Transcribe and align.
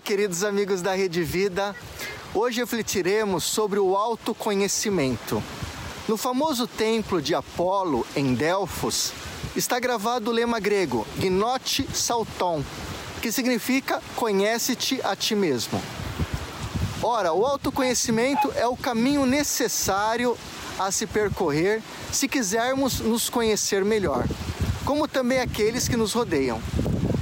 queridos 0.00 0.42
amigos 0.42 0.80
da 0.80 0.94
Rede 0.94 1.22
Vida. 1.22 1.76
Hoje 2.34 2.60
refletiremos 2.60 3.44
sobre 3.44 3.78
o 3.78 3.96
autoconhecimento. 3.96 5.42
No 6.08 6.16
famoso 6.16 6.66
templo 6.66 7.20
de 7.20 7.34
Apolo, 7.34 8.06
em 8.16 8.34
Delfos, 8.34 9.12
está 9.54 9.78
gravado 9.78 10.30
o 10.30 10.32
lema 10.32 10.58
grego 10.58 11.06
Gnote 11.18 11.86
Salton, 11.94 12.64
que 13.20 13.30
significa 13.30 14.02
conhece-te 14.16 15.00
a 15.04 15.14
ti 15.14 15.34
mesmo. 15.34 15.80
Ora, 17.02 17.32
o 17.32 17.44
autoconhecimento 17.44 18.50
é 18.56 18.66
o 18.66 18.76
caminho 18.76 19.26
necessário 19.26 20.36
a 20.78 20.90
se 20.90 21.06
percorrer 21.06 21.82
se 22.10 22.26
quisermos 22.26 23.00
nos 23.00 23.28
conhecer 23.28 23.84
melhor, 23.84 24.24
como 24.84 25.06
também 25.06 25.40
aqueles 25.40 25.88
que 25.88 25.96
nos 25.96 26.12
rodeiam. 26.12 26.60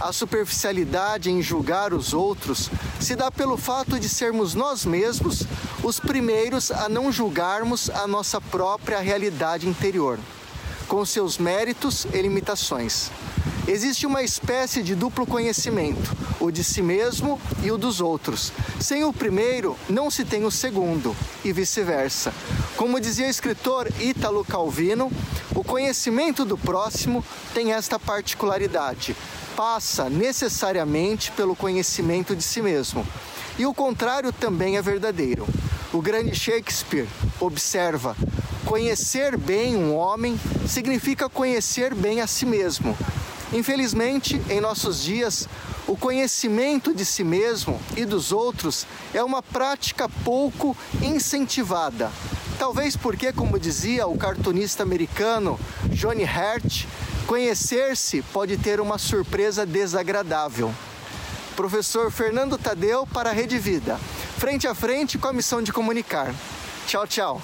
A 0.00 0.12
superficialidade 0.12 1.28
em 1.28 1.42
julgar 1.42 1.92
os 1.92 2.14
outros 2.14 2.70
se 3.00 3.16
dá 3.16 3.32
pelo 3.32 3.56
fato 3.56 3.98
de 3.98 4.08
sermos 4.08 4.54
nós 4.54 4.84
mesmos 4.84 5.42
os 5.82 5.98
primeiros 5.98 6.70
a 6.70 6.88
não 6.88 7.10
julgarmos 7.10 7.90
a 7.90 8.06
nossa 8.06 8.40
própria 8.40 9.00
realidade 9.00 9.68
interior, 9.68 10.18
com 10.86 11.04
seus 11.04 11.36
méritos 11.36 12.06
e 12.12 12.22
limitações. 12.22 13.10
Existe 13.66 14.06
uma 14.06 14.22
espécie 14.22 14.82
de 14.84 14.94
duplo 14.94 15.26
conhecimento, 15.26 16.16
o 16.40 16.50
de 16.50 16.62
si 16.62 16.80
mesmo 16.80 17.40
e 17.62 17.70
o 17.70 17.76
dos 17.76 18.00
outros. 18.00 18.52
Sem 18.80 19.04
o 19.04 19.12
primeiro, 19.12 19.76
não 19.88 20.10
se 20.10 20.24
tem 20.24 20.44
o 20.44 20.50
segundo, 20.50 21.14
e 21.44 21.52
vice-versa. 21.52 22.32
Como 22.78 23.00
dizia 23.00 23.26
o 23.26 23.28
escritor 23.28 23.92
Ítalo 23.98 24.44
Calvino, 24.44 25.10
o 25.52 25.64
conhecimento 25.64 26.44
do 26.44 26.56
próximo 26.56 27.24
tem 27.52 27.72
esta 27.72 27.98
particularidade 27.98 29.16
passa 29.56 30.08
necessariamente 30.08 31.32
pelo 31.32 31.56
conhecimento 31.56 32.36
de 32.36 32.44
si 32.44 32.62
mesmo. 32.62 33.04
E 33.58 33.66
o 33.66 33.74
contrário 33.74 34.32
também 34.32 34.76
é 34.76 34.82
verdadeiro. 34.82 35.44
O 35.92 36.00
grande 36.00 36.32
Shakespeare 36.36 37.08
observa: 37.40 38.16
conhecer 38.64 39.36
bem 39.36 39.74
um 39.74 39.96
homem 39.96 40.38
significa 40.68 41.28
conhecer 41.28 41.96
bem 41.96 42.20
a 42.20 42.28
si 42.28 42.46
mesmo. 42.46 42.96
Infelizmente, 43.52 44.40
em 44.48 44.60
nossos 44.60 45.02
dias, 45.02 45.48
o 45.86 45.96
conhecimento 45.96 46.94
de 46.94 47.04
si 47.04 47.24
mesmo 47.24 47.80
e 47.96 48.04
dos 48.04 48.32
outros 48.32 48.86
é 49.14 49.22
uma 49.22 49.42
prática 49.42 50.08
pouco 50.24 50.76
incentivada. 51.02 52.10
Talvez 52.58 52.96
porque, 52.96 53.32
como 53.32 53.58
dizia 53.58 54.06
o 54.06 54.18
cartunista 54.18 54.82
americano 54.82 55.58
Johnny 55.90 56.24
Hurt, 56.24 56.86
Conhecer-se 57.28 58.22
pode 58.22 58.56
ter 58.56 58.80
uma 58.80 58.96
surpresa 58.96 59.66
desagradável. 59.66 60.74
Professor 61.54 62.10
Fernando 62.10 62.56
Tadeu 62.56 63.06
para 63.06 63.28
a 63.28 63.32
Rede 63.34 63.58
Vida. 63.58 63.98
Frente 64.38 64.66
a 64.66 64.74
frente 64.74 65.18
com 65.18 65.28
a 65.28 65.32
missão 65.34 65.60
de 65.60 65.70
comunicar. 65.70 66.34
Tchau, 66.86 67.06
tchau. 67.06 67.42